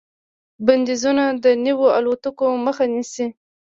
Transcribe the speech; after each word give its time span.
بندیزونه 0.65 1.23
د 1.43 1.45
نویو 1.65 1.87
الوتکو 1.97 2.45
مخه 2.65 2.85
نیسي. 2.93 3.27